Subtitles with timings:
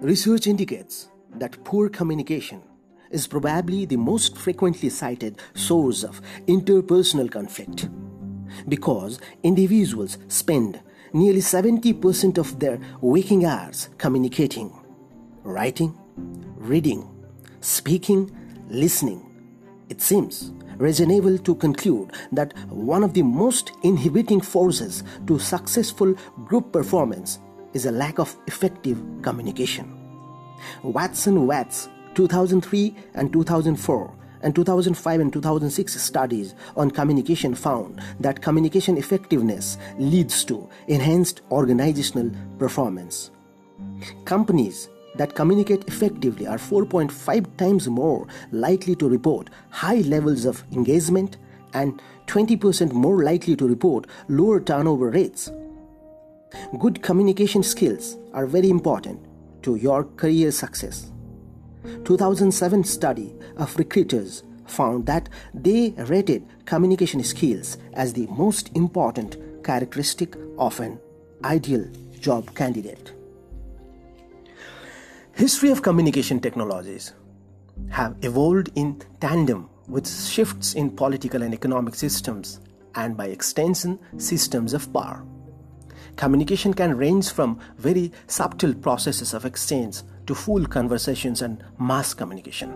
[0.00, 2.60] Research indicates that poor communication
[3.10, 7.88] is probably the most frequently cited source of interpersonal conflict
[8.68, 10.80] because individuals spend
[11.14, 14.70] nearly 70% of their waking hours communicating,
[15.42, 15.96] writing,
[16.56, 17.08] reading,
[17.62, 18.30] speaking,
[18.68, 19.22] listening.
[19.88, 26.70] It seems reasonable to conclude that one of the most inhibiting forces to successful group
[26.70, 27.38] performance
[27.76, 29.86] is a lack of effective communication.
[30.82, 38.96] Watson Wyatt 2003 and 2004 and 2005 and 2006 studies on communication found that communication
[38.96, 43.30] effectiveness leads to enhanced organizational performance.
[44.24, 51.36] Companies that communicate effectively are 4.5 times more likely to report high levels of engagement
[51.74, 55.50] and 20% more likely to report lower turnover rates.
[56.78, 59.24] Good communication skills are very important
[59.62, 61.10] to your career success.
[62.04, 70.36] 2007 study of recruiters found that they rated communication skills as the most important characteristic
[70.58, 70.98] of an
[71.44, 71.84] ideal
[72.20, 73.12] job candidate.
[75.32, 77.12] History of communication technologies
[77.90, 82.60] have evolved in tandem with shifts in political and economic systems
[82.94, 85.24] and by extension systems of power.
[86.16, 92.72] Communication can range from very subtle processes of exchange to full conversations and mass communication.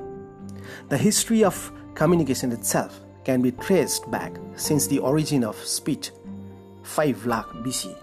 [0.90, 6.10] The history of communication itself can be traced back since the origin of speech
[6.82, 7.96] 5 lakh BC.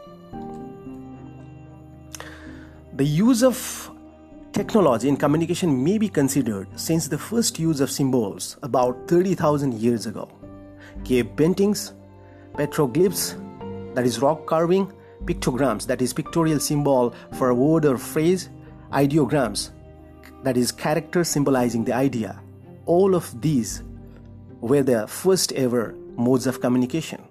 [2.94, 3.92] The use of
[4.54, 10.08] technology in communication may be considered since the first use of symbols about 30,000 years
[10.08, 10.28] ago.
[11.04, 11.94] Cave paintings,
[12.54, 13.36] petroglyphs,
[13.94, 14.92] that is rock carving,
[15.26, 18.50] pictograms, that is pictorial symbol for a word or phrase,
[18.92, 19.72] ideograms,
[20.44, 22.39] that is character symbolizing the idea.
[22.86, 23.83] All of these
[24.61, 27.22] were the first ever modes of communication.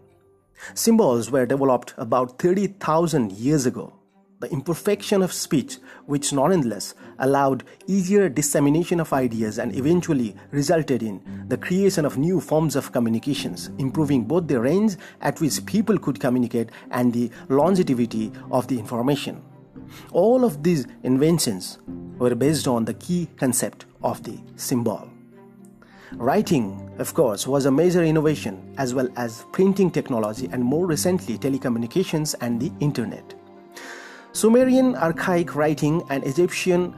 [0.74, 3.92] Symbols were developed about 30,000 years ago.
[4.38, 11.22] The imperfection of speech, which nonetheless allowed easier dissemination of ideas and eventually resulted in
[11.48, 16.20] the creation of new forms of communications, improving both the range at which people could
[16.20, 19.42] communicate and the longevity of the information.
[20.12, 21.78] All of these inventions
[22.18, 25.08] were based on the key concept of the symbol.
[26.12, 31.38] Writing, of course, was a major innovation, as well as printing technology and more recently
[31.38, 33.34] telecommunications and the internet.
[34.36, 36.94] Sumerian archaic writing and Egyptian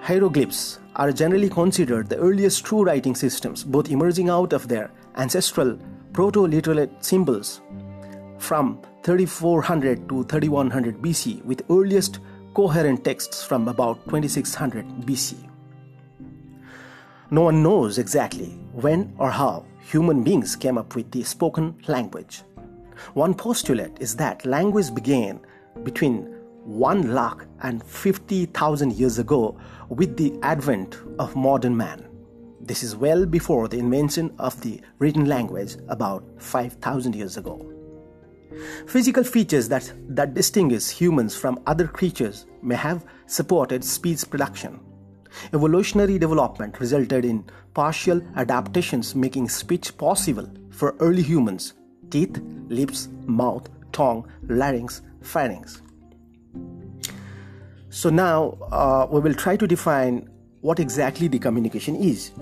[0.00, 5.78] hieroglyphs are generally considered the earliest true writing systems, both emerging out of their ancestral
[6.12, 7.60] proto literate symbols
[8.38, 12.18] from 3400 to 3100 BC, with earliest
[12.52, 15.36] coherent texts from about 2600 BC.
[17.30, 22.42] No one knows exactly when or how human beings came up with the spoken language.
[23.14, 25.38] One postulate is that language began
[25.84, 29.58] between 1 lakh and 50,000 years ago
[29.88, 32.06] with the advent of modern man.
[32.60, 37.68] This is well before the invention of the written language about 5,000 years ago.
[38.86, 44.78] Physical features that, that distinguish humans from other creatures may have supported speech production.
[45.52, 47.44] Evolutionary development resulted in
[47.74, 51.74] partial adaptations making speech possible for early humans
[52.10, 55.80] teeth, lips, mouth, tongue, larynx, pharynx.
[57.92, 60.30] So now uh, we will try to define
[60.62, 62.32] what exactly the communication is.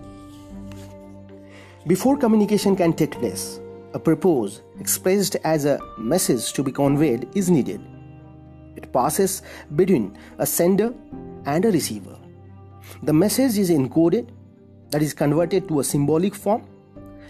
[1.88, 3.58] Before communication can take place,
[3.92, 7.80] a purpose expressed as a message to be conveyed is needed.
[8.76, 9.42] It passes
[9.74, 10.94] between a sender
[11.46, 12.16] and a receiver.
[13.02, 14.28] The message is encoded,
[14.90, 16.64] that is converted to a symbolic form,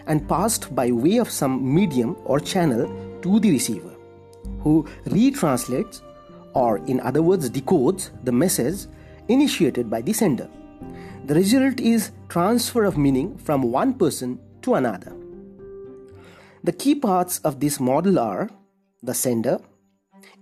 [0.07, 2.87] and passed by way of some medium or channel
[3.23, 3.97] to the receiver,
[4.63, 6.03] who retranslates
[6.55, 8.87] or in other words decodes the message
[9.29, 10.49] initiated by the sender.
[11.27, 15.15] The result is transfer of meaning from one person to another.
[16.65, 18.51] The key parts of this model are
[19.03, 19.59] the sender,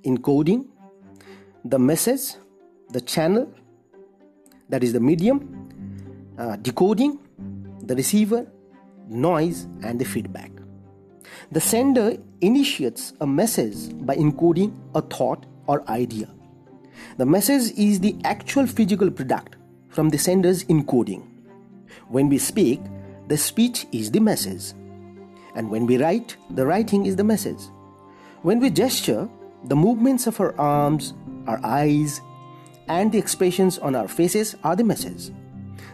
[0.05, 0.67] encoding,
[1.65, 2.35] the message,
[2.91, 3.53] the channel,
[4.69, 5.69] that is the medium,
[6.39, 7.19] uh, decoding,
[7.83, 8.47] the receiver,
[9.09, 10.51] noise, and the feedback.
[11.53, 16.29] The sender initiates a message by encoding a thought or idea.
[17.19, 19.55] The message is the actual physical product
[19.89, 21.23] from the sender's encoding.
[22.09, 22.81] When we speak,
[23.29, 24.75] the speech is the message.
[25.55, 27.61] And when we write, the writing is the message.
[28.43, 29.29] When we gesture,
[29.65, 31.15] the movements of our arms,
[31.47, 32.21] our eyes,
[32.89, 35.31] and the expressions on our faces are the message.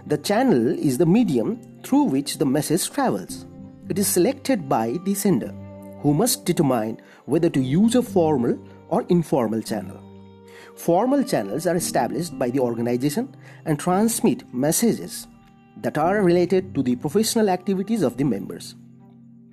[0.06, 3.47] The channel is the medium through which the message travels.
[3.88, 5.53] It is selected by the sender,
[6.00, 8.59] who must determine whether to use a formal
[8.89, 10.01] or informal channel.
[10.77, 13.35] Formal channels are established by the organization
[13.65, 15.27] and transmit messages
[15.79, 18.75] that are related to the professional activities of the members.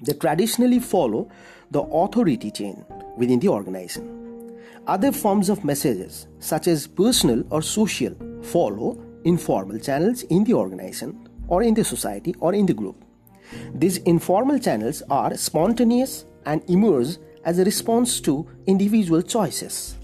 [0.04, 1.30] They traditionally follow
[1.70, 2.84] the authority chain
[3.18, 4.60] within the organization.
[4.88, 11.30] Other forms of messages, such as personal or social, follow informal channels in the organization
[11.48, 13.06] or in the society or in the group.
[13.76, 19.98] These informal channels are spontaneous and emerge as a response to individual choices.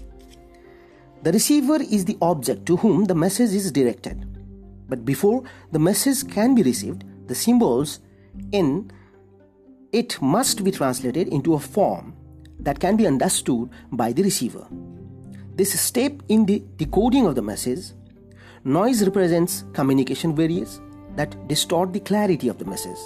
[1.22, 4.24] The receiver is the object to whom the message is directed.
[4.88, 5.42] But before
[5.72, 8.00] the message can be received, the symbols
[8.52, 8.90] in
[9.92, 12.14] it must be translated into a form
[12.60, 14.66] that can be understood by the receiver.
[15.56, 17.92] This step in the decoding of the message,
[18.64, 20.80] noise represents communication barriers
[21.16, 22.98] that distort the clarity of the message.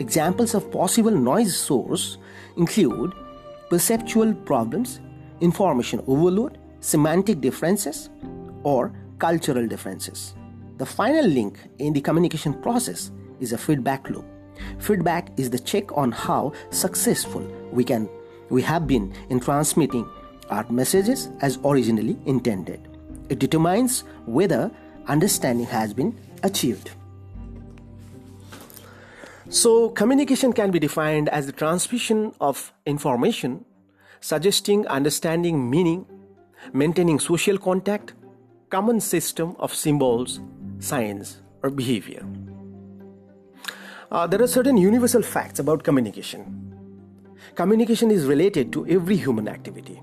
[0.00, 2.18] Examples of possible noise source
[2.56, 3.14] include
[3.70, 5.00] perceptual problems,
[5.40, 8.10] information overload, semantic differences,
[8.64, 10.34] or cultural differences.
[10.78, 14.26] The final link in the communication process is a feedback loop.
[14.78, 18.08] Feedback is the check on how successful we can
[18.50, 20.08] we have been in transmitting
[20.50, 22.88] our messages as originally intended.
[23.28, 24.70] It determines whether
[25.06, 26.90] understanding has been achieved.
[29.52, 33.64] So, communication can be defined as the transmission of information,
[34.20, 36.06] suggesting understanding meaning,
[36.72, 38.14] maintaining social contact,
[38.68, 40.38] common system of symbols,
[40.78, 42.24] signs, or behavior.
[44.12, 46.72] Uh, there are certain universal facts about communication.
[47.56, 50.00] Communication is related to every human activity.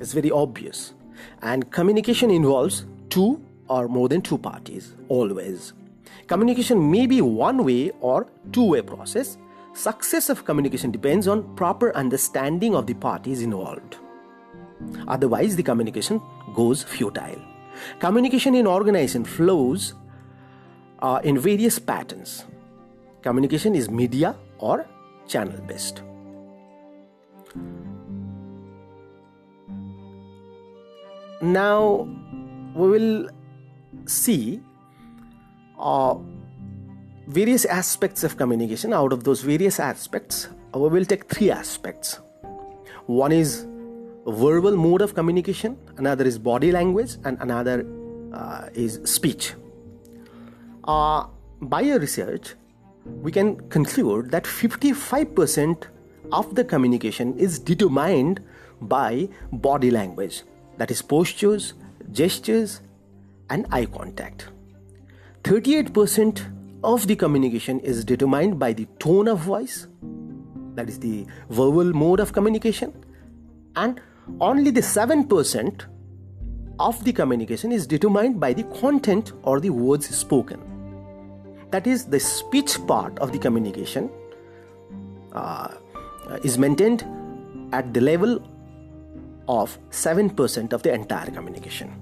[0.00, 0.94] It's very obvious.
[1.42, 5.74] And communication involves two or more than two parties, always.
[6.26, 9.36] Communication may be one way or two way process.
[9.74, 13.96] Success of communication depends on proper understanding of the parties involved.
[15.08, 16.20] Otherwise, the communication
[16.54, 17.40] goes futile.
[17.98, 19.94] Communication in organization flows
[21.00, 22.44] uh, in various patterns.
[23.22, 24.86] Communication is media or
[25.26, 26.02] channel based.
[31.42, 32.08] Now
[32.74, 33.28] we will
[34.06, 34.60] see
[35.84, 36.16] uh,
[37.28, 38.92] various aspects of communication.
[38.92, 42.18] Out of those various aspects, we will take three aspects.
[43.06, 43.66] One is
[44.26, 47.86] verbal mode of communication, another is body language, and another
[48.32, 49.54] uh, is speech.
[50.84, 51.26] Uh,
[51.60, 52.54] by a research,
[53.04, 55.84] we can conclude that 55%
[56.32, 58.40] of the communication is determined
[58.80, 60.42] by body language
[60.78, 61.74] that is postures
[62.12, 62.80] gestures
[63.50, 64.48] and eye contact
[65.44, 66.40] 38%
[66.82, 69.86] of the communication is determined by the tone of voice
[70.74, 72.92] that is the verbal mode of communication
[73.76, 74.00] and
[74.40, 75.82] only the 7%
[76.80, 80.62] of the communication is determined by the content or the words spoken
[81.70, 84.08] that is the speech part of the communication
[85.34, 85.74] uh,
[86.42, 87.04] is maintained
[87.74, 88.40] at the level
[89.46, 91.92] of 7% of the entire communication.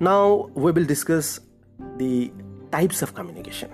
[0.00, 1.40] Now we will discuss
[1.96, 2.32] the
[2.70, 3.70] types of communication.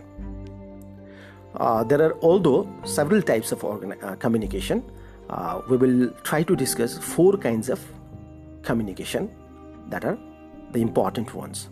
[1.55, 4.83] Uh, there are although several types of uh, communication,
[5.31, 7.81] uh, we will try to discuss four kinds of
[8.63, 9.31] communication
[9.89, 10.19] that are
[10.73, 11.69] the important ones.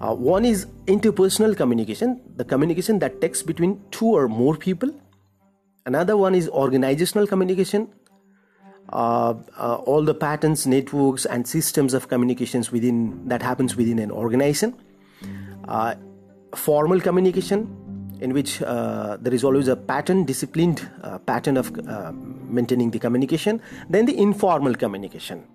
[0.00, 4.90] Uh, one is interpersonal communication, the communication that takes between two or more people
[5.86, 7.88] Another one is organizational communication.
[8.92, 14.10] Uh, uh, all the patterns, networks, and systems of communications within that happens within an
[14.10, 14.74] organization.
[15.68, 15.94] Uh,
[16.54, 17.76] formal communication,
[18.20, 22.98] in which uh, there is always a pattern, disciplined uh, pattern of uh, maintaining the
[22.98, 23.60] communication.
[23.88, 25.46] Then the informal communication.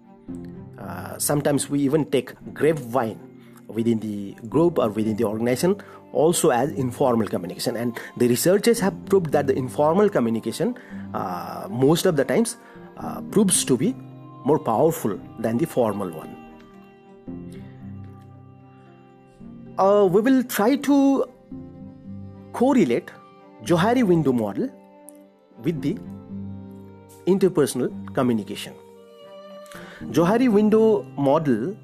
[1.18, 3.20] sometimes we even take grapevine
[3.68, 5.76] within the group or within the organization
[6.14, 10.78] also as informal communication and the researchers have proved that the informal communication
[11.14, 12.58] uh, most of the times
[12.98, 13.94] uh, proves to be
[14.46, 16.45] more powerful than the formal one
[19.78, 20.98] uh, we will try to
[22.54, 23.12] correlate
[23.64, 24.70] johari window model
[25.64, 25.98] with the
[27.34, 28.74] interpersonal communication
[30.20, 30.86] johari window
[31.18, 31.76] model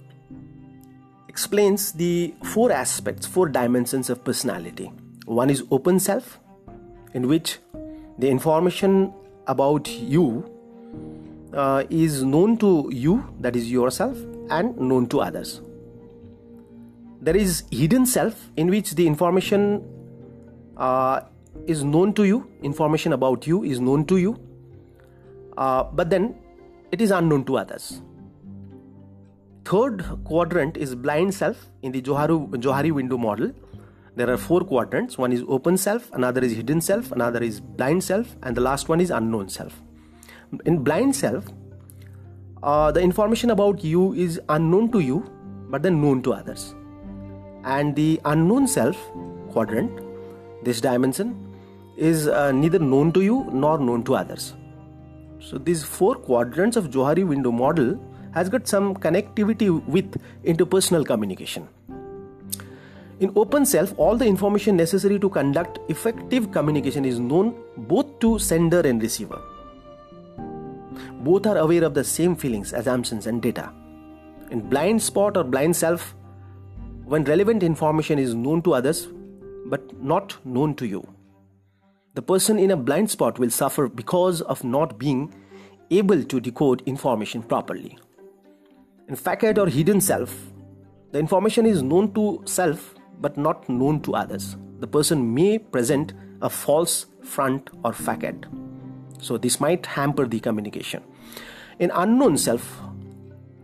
[1.32, 4.92] explains the four aspects, four dimensions of personality.
[5.26, 6.40] One is open self,
[7.14, 7.58] in which
[8.20, 9.14] the information
[9.48, 10.26] about you
[11.54, 14.18] uh, is known to you, that is yourself,
[14.50, 15.62] and known to others.
[17.22, 19.84] There is hidden self in which the information
[20.76, 21.22] uh,
[21.68, 24.40] is known to you, information about you is known to you,
[25.58, 26.36] uh, but then
[26.92, 28.02] it is unknown to others.
[29.66, 33.52] Third quadrant is blind self in the Johari, Johari window model.
[34.16, 38.04] There are four quadrants one is open self, another is hidden self, another is blind
[38.04, 39.80] self, and the last one is unknown self.
[40.66, 41.46] In blind self,
[42.64, 45.24] uh, the information about you is unknown to you
[45.70, 46.76] but then known to others.
[47.64, 48.98] And the unknown self
[49.50, 49.92] quadrant,
[50.64, 51.36] this dimension,
[51.98, 54.54] is uh, neither known to you nor known to others.
[55.40, 58.00] So these four quadrants of Johari window model
[58.34, 61.68] has got some connectivity with interpersonal communication.
[63.20, 68.40] In open self, all the information necessary to conduct effective communication is known both to
[68.40, 69.40] sender and receiver.
[71.20, 73.72] Both are aware of the same feelings, assumptions, and data.
[74.50, 76.16] In blind spot or blind self,
[77.12, 79.10] when relevant information is known to others
[79.66, 81.06] but not known to you,
[82.14, 85.34] the person in a blind spot will suffer because of not being
[85.90, 87.98] able to decode information properly.
[89.10, 90.34] In facade or hidden self,
[91.12, 94.56] the information is known to self but not known to others.
[94.80, 98.48] The person may present a false front or facade.
[99.20, 101.04] So, this might hamper the communication.
[101.78, 102.82] In unknown self,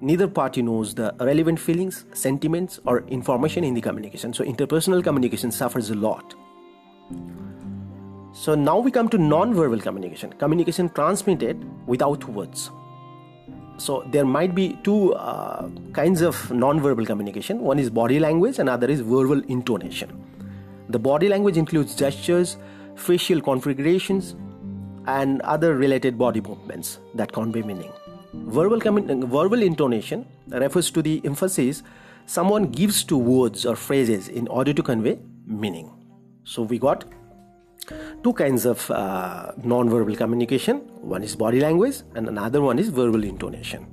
[0.01, 4.34] neither party knows the relevant feelings, sentiments, or information in the communication.
[4.34, 6.36] So, interpersonal communication suffers a lot.
[8.39, 12.70] So now we come to non-verbal communication, communication transmitted without words.
[13.77, 17.62] So there might be two uh, kinds of non-verbal communication.
[17.62, 20.24] One is body language, and other is verbal intonation.
[20.89, 22.58] The body language includes gestures,
[22.96, 24.36] facial configurations,
[25.08, 27.92] and other related body movements that convey meaning.
[28.34, 28.79] Verbal,
[29.27, 31.84] verbal intonation refers to the emphasis
[32.25, 35.91] someone gives to words or phrases in order to convey meaning.
[36.43, 37.05] So we got
[38.24, 40.79] two kinds of uh, non-verbal communication.
[41.01, 43.88] One is body language and another one is verbal intonation.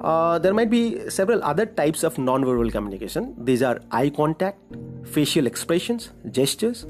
[0.00, 3.34] Uh, there might be several other types of non-verbal communication.
[3.44, 4.58] These are eye contact
[5.04, 6.86] facial expressions gestures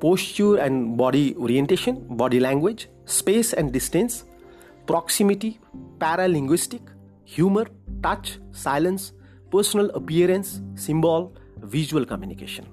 [0.00, 4.24] posture and body orientation body language space and distance
[4.86, 5.58] proximity
[5.98, 6.80] paralinguistic
[7.24, 7.66] humor
[8.02, 9.12] touch silence
[9.50, 11.32] personal appearance symbol
[11.76, 12.66] visual communication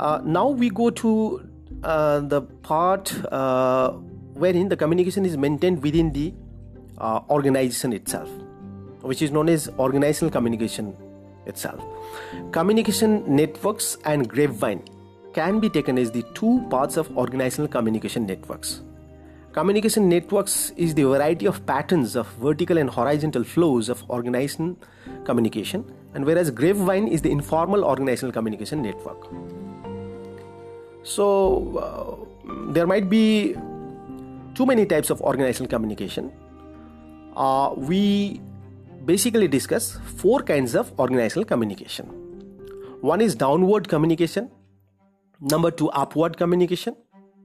[0.00, 1.48] uh, now we go to
[1.82, 3.90] uh, the part uh,
[4.34, 6.32] wherein the communication is maintained within the
[6.98, 8.28] uh, organization itself,
[9.02, 10.96] which is known as organizational communication
[11.46, 11.82] itself.
[12.52, 14.82] Communication networks and grapevine
[15.34, 18.82] can be taken as the two parts of organizational communication networks.
[19.52, 24.76] Communication networks is the variety of patterns of vertical and horizontal flows of organizational
[25.24, 29.26] communication, and whereas grapevine is the informal organizational communication network.
[31.02, 33.54] So uh, there might be
[34.54, 36.30] too many types of organizational communication.
[37.34, 38.42] Uh, we
[39.06, 42.04] basically discuss four kinds of organizational communication.
[43.00, 44.50] One is downward communication,
[45.40, 46.96] number two, upward communication,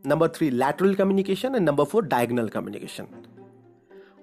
[0.04, 3.08] number three, lateral communication, and number four, diagonal communication.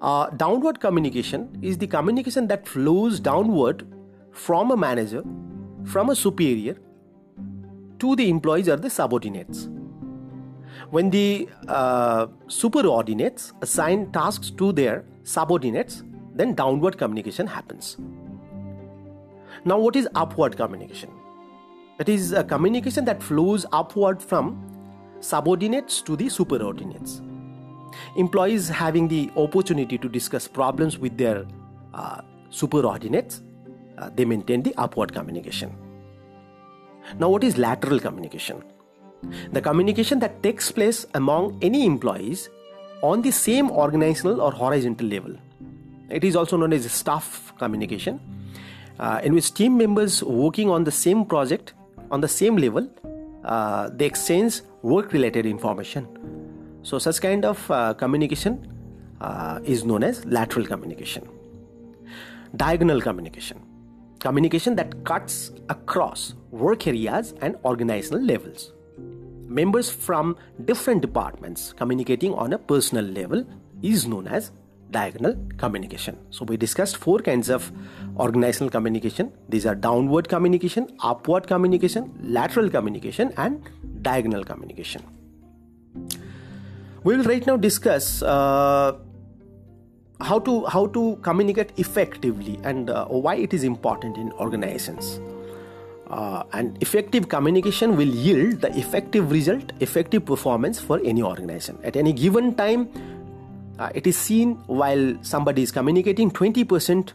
[0.00, 3.86] Uh, downward communication is the communication that flows downward
[4.30, 5.22] from a manager,
[5.84, 6.76] from a superior
[7.98, 9.68] to the employees or the subordinates.
[10.90, 16.02] When the uh, superordinates assign tasks to their subordinates,
[16.34, 17.98] then downward communication happens.
[19.64, 21.10] Now, what is upward communication?
[21.98, 24.69] It is a communication that flows upward from
[25.20, 27.20] subordinates to the superordinates.
[28.16, 31.44] Employees having the opportunity to discuss problems with their
[31.94, 33.40] uh, superordinates,
[33.98, 35.76] uh, they maintain the upward communication.
[37.18, 38.62] Now, what is lateral communication?
[39.52, 42.48] The communication that takes place among any employees
[43.02, 45.34] on the same organizational or horizontal level.
[46.08, 48.20] It is also known as staff communication,
[48.98, 51.74] uh, in which team members working on the same project
[52.10, 52.88] on the same level
[53.44, 56.06] uh, they exchange work related information.
[56.82, 58.66] So, such kind of uh, communication
[59.20, 61.28] uh, is known as lateral communication.
[62.56, 63.60] Diagonal communication
[64.20, 68.72] communication that cuts across work areas and organizational levels.
[69.46, 73.44] Members from different departments communicating on a personal level
[73.82, 74.52] is known as
[74.90, 76.18] diagonal communication.
[76.30, 77.72] So, we discussed four kinds of
[78.18, 79.32] organizational communication.
[79.48, 83.62] These are downward communication, upward communication, lateral communication, and
[84.02, 85.02] diagonal communication.
[87.02, 88.98] We will right now discuss uh,
[90.20, 95.18] how to how to communicate effectively and uh, why it is important in organizations
[96.10, 101.96] uh, and effective communication will yield the effective result effective performance for any organization at
[101.96, 102.88] any given time
[103.78, 107.12] uh, it is seen while somebody is communicating 20%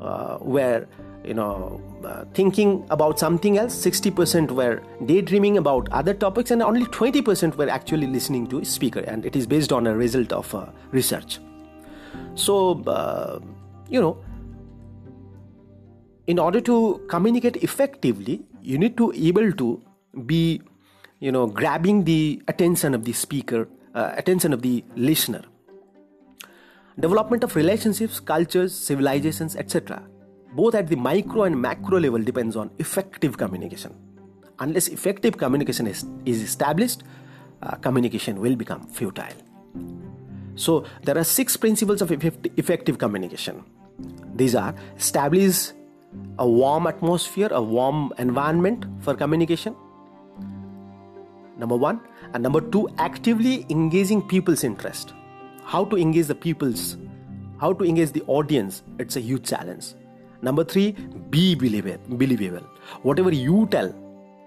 [0.00, 0.88] uh, where
[1.24, 3.74] you know uh, thinking about something else.
[3.74, 9.00] 60% were daydreaming about other topics and only 20% were actually listening to a speaker.
[9.00, 11.38] And it is based on a result of uh, research.
[12.34, 13.40] So uh,
[13.88, 14.18] you know
[16.26, 19.82] in order to communicate effectively you need to able to
[20.26, 20.62] be
[21.18, 25.42] you know grabbing the attention of the speaker uh, attention of the listener.
[26.98, 30.02] Development of relationships cultures civilizations etc
[30.54, 33.94] both at the micro and macro level depends on effective communication.
[34.58, 37.02] Unless effective communication is, is established
[37.62, 39.34] uh, communication will become futile.
[40.56, 43.64] So there are six principles of effective communication.
[44.34, 45.72] These are establish
[46.38, 49.76] a warm atmosphere a warm environment for communication
[51.56, 52.00] number one
[52.32, 55.14] and number two actively engaging people's interest.
[55.64, 56.96] How to engage the people's
[57.60, 59.94] how to engage the audience it's a huge challenge
[60.42, 60.92] Number three,
[61.30, 62.66] be believable.
[63.02, 63.94] Whatever you tell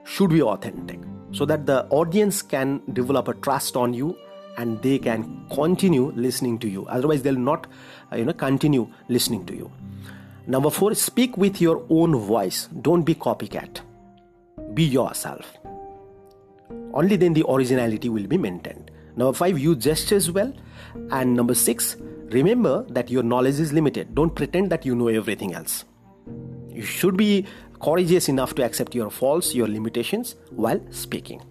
[0.06, 1.00] should be authentic
[1.32, 4.16] so that the audience can develop a trust on you
[4.58, 6.86] and they can continue listening to you.
[6.88, 7.68] Otherwise, they'll not,
[8.12, 9.72] uh, you know, continue listening to you.
[10.46, 12.68] Number four, speak with your own voice.
[12.82, 13.80] Don't be copycat.
[14.74, 15.54] Be yourself.
[16.94, 18.92] Only then the originality will be maintained.
[19.16, 20.54] Number five, use gestures well.
[21.12, 21.96] And number six,
[22.34, 24.16] Remember that your knowledge is limited.
[24.16, 25.86] Don't pretend that you know everything else.
[26.68, 27.46] You should be
[27.80, 31.44] courageous enough to accept your faults, your limitations while speaking.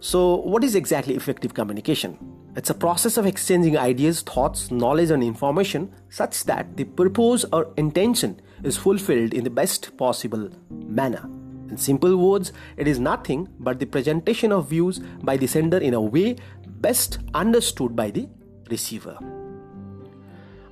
[0.00, 2.18] So, what is exactly effective communication?
[2.56, 7.72] It's a process of exchanging ideas, thoughts, knowledge, and information such that the purpose or
[7.78, 11.26] intention is fulfilled in the best possible manner.
[11.70, 15.94] In simple words, it is nothing but the presentation of views by the sender in
[15.94, 18.28] a way best understood by the
[18.68, 19.39] receiver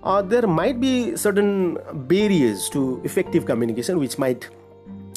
[0.02, 4.48] uh, there might be certain barriers to effective communication which might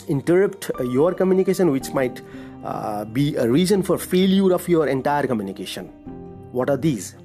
[0.07, 2.21] interrupt uh, your communication which might
[2.63, 5.85] uh, be a reason for failure of your entire communication.
[6.51, 7.15] What are these?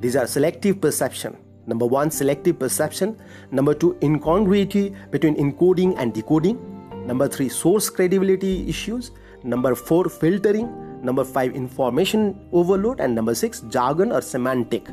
[0.00, 1.36] These are selective perception.
[1.66, 3.16] Number 1 selective perception.
[3.50, 6.58] Number 2 incongruity between encoding and decoding.
[7.06, 9.12] Number 3 source credibility issues.
[9.44, 10.68] Number 4 filtering.
[11.02, 13.00] Number 5 information overload.
[13.00, 14.88] And number 6 jargon or semantic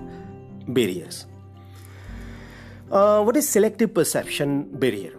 [0.68, 1.26] barriers
[2.92, 5.14] uh, what is selective perception barrier?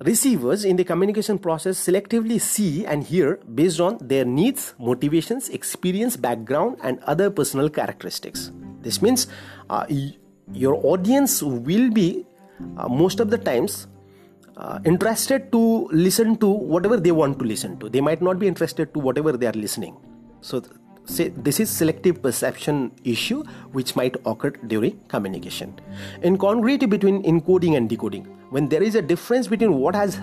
[0.00, 6.16] Receivers in the communication process selectively see and hear based on their needs, motivations, experience,
[6.16, 8.50] background, and other personal characteristics.
[8.82, 9.28] This means
[9.70, 9.86] uh,
[10.52, 12.26] your audience will be
[12.76, 13.86] uh, most of the times
[14.56, 17.88] uh, interested to listen to whatever they want to listen to.
[17.88, 19.96] They might not be interested to whatever they are listening.
[20.40, 20.62] So
[21.06, 25.78] say this is selective perception issue which might occur during communication.
[26.22, 30.20] Incongruity between encoding and decoding when there is a difference between what has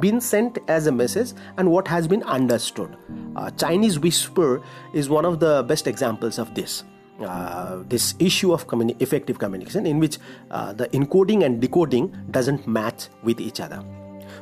[0.00, 2.96] been sent as a message and what has been understood.
[3.36, 4.62] Uh, chinese whisper
[4.94, 6.84] is one of the best examples of this.
[7.20, 10.16] Uh, this issue of communi- effective communication in which
[10.50, 13.84] uh, the encoding and decoding doesn't match with each other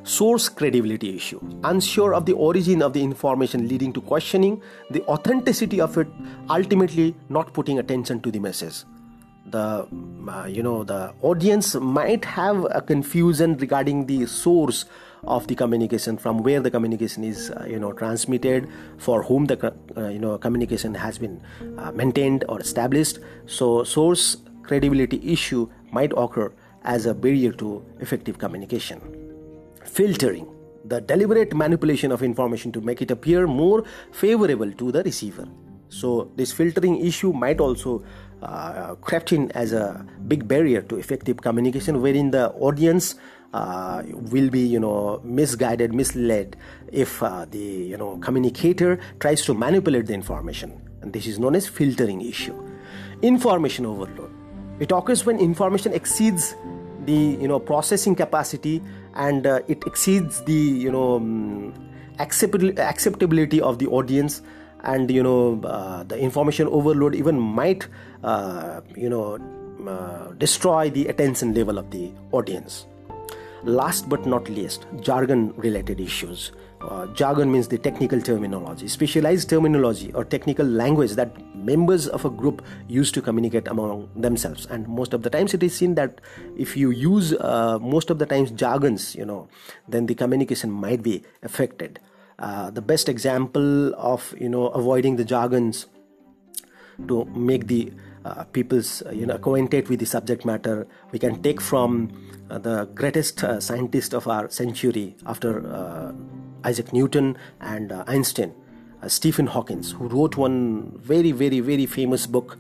[0.03, 5.81] source credibility issue, unsure of the origin of the information, leading to questioning the authenticity
[5.81, 6.09] of it,
[6.51, 8.85] ultimately not putting attention to the message.
[9.47, 9.89] The
[10.29, 14.85] uh, you know the audience might have a confusion regarding the source
[15.25, 19.73] of the communication from where the communication is uh, you know transmitted for whom the
[19.97, 21.41] uh, you know communication has been
[21.79, 23.21] uh, maintained or established.
[23.47, 26.53] So source credibility issue might occur
[26.85, 29.28] as a barrier to effective communication
[29.89, 30.47] filtering,
[30.85, 35.49] the deliberate manipulation of information to make it appear more favorable to the receiver.
[35.91, 38.05] So, this filtering issue might also
[38.43, 43.15] uh, crept in as a big barrier to effective communication, wherein the audience
[43.55, 46.57] uh, will be, you know, misguided, misled
[46.93, 50.81] if uh, the, you know, communicator tries to manipulate the information.
[51.01, 52.55] And this is known as filtering issue.
[53.23, 54.31] Information overload.
[54.81, 56.55] It occurs when information exceeds
[57.07, 58.83] the, you know, processing capacity
[59.15, 61.75] and uh, it exceeds the you know um,
[62.19, 64.43] acceptability of the audience
[64.85, 67.87] and you know uh, the information overload even might
[68.25, 69.39] uh, you know
[69.89, 72.87] uh, destroy the attention level of the audience
[73.65, 76.53] last but not least jargon related issues.
[76.81, 82.31] Uh, jargon means the technical terminology specialized terminology or technical language that members of a
[82.31, 84.67] group use to communicate among themselves.
[84.67, 86.21] And most of the times it is seen that
[86.57, 89.49] if you use uh, most of the times jargons you know
[89.89, 91.99] then the communication might be affected.
[92.39, 95.87] Uh, the best example of you know avoiding the jargons
[97.09, 97.93] to make the
[98.25, 102.11] uh, people's uh, you know acquainted with the subject matter we can take from
[102.49, 106.13] the greatest uh, scientist of our century after uh,
[106.65, 108.55] isaac newton and uh, einstein
[109.07, 112.59] stephen hawkins who wrote one very very very famous book.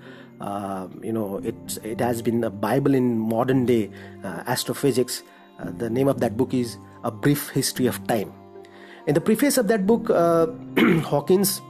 [1.02, 3.90] You know it it has been a bible in modern day
[4.22, 5.24] astrophysics.
[5.82, 8.32] The name of that book is a brief history of time.
[9.08, 10.06] In the preface of that book
[11.10, 11.60] hawkins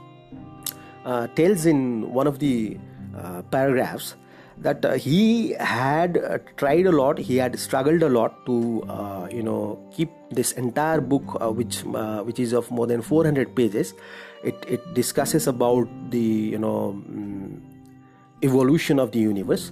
[1.33, 2.77] tells in one of the
[3.17, 4.15] uh, paragraphs
[4.61, 9.27] that uh, he had uh, tried a lot he had struggled a lot to uh,
[9.31, 11.83] you know keep this entire book uh, which
[12.25, 13.93] which is of more than 400 pages.
[14.43, 17.61] It, it discusses about the you know um,
[18.41, 19.71] evolution of the universe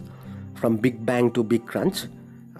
[0.55, 2.07] from big bang to big crunch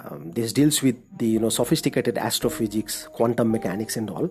[0.10, 4.30] um, this deals with the you know sophisticated astrophysics quantum mechanics and all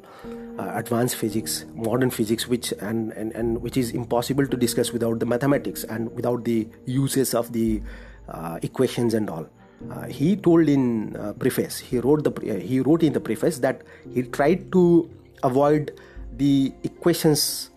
[0.58, 5.18] uh, advanced physics modern physics which and, and and which is impossible to discuss without
[5.18, 7.82] the mathematics and without the uses of the
[8.28, 9.46] uh, equations and all.
[9.90, 13.58] Uh, he told in uh, preface he wrote the uh, he wrote in the preface
[13.58, 15.08] that he tried to
[15.42, 15.92] avoid
[16.38, 17.70] the equations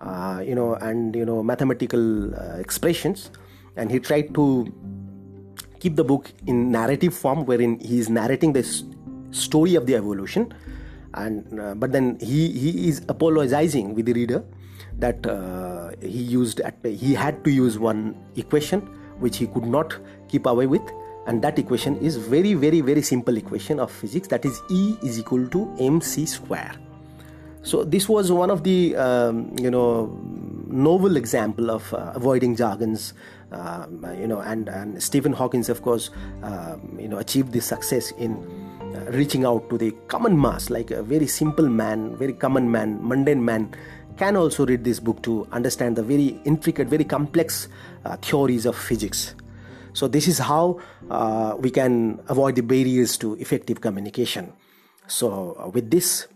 [0.00, 3.30] uh, you know and you know mathematical expressions
[3.76, 4.72] and he tried to
[5.82, 8.62] keep the book in narrative form wherein he is narrating the
[9.32, 10.52] story of the evolution.
[11.14, 14.42] And uh, but then he he is apologizing with the reader
[14.98, 18.80] that uh, he used at, he had to use one equation
[19.18, 20.94] which he could not keep away with.
[21.26, 24.28] And that equation is very very very simple equation of physics.
[24.28, 26.72] That is e is equal to mc square.
[27.62, 30.18] So this was one of the um, you know
[30.66, 33.12] novel example of uh, avoiding jargons
[33.52, 36.10] um, you know and, and stephen hawkins of course
[36.42, 38.34] um, you know achieved this success in
[38.80, 42.98] uh, reaching out to the common mass like a very simple man very common man
[43.06, 43.72] mundane man
[44.16, 47.68] can also read this book to understand the very intricate very complex
[48.04, 49.34] uh, theories of physics
[49.94, 54.52] so this is how uh, we can avoid the barriers to effective communication
[55.06, 56.26] so uh, with this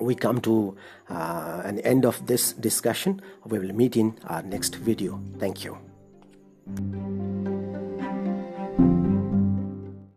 [0.00, 0.76] we come to
[1.08, 3.20] uh, an end of this discussion.
[3.44, 5.20] We will meet in our next video.
[6.66, 6.94] Thank
[7.48, 7.61] you.